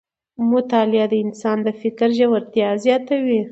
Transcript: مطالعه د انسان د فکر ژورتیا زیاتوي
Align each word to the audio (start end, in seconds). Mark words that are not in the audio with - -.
مطالعه 0.51 1.05
د 1.11 1.15
انسان 1.25 1.57
د 1.63 1.67
فکر 1.81 2.07
ژورتیا 2.17 2.69
زیاتوي 2.83 3.41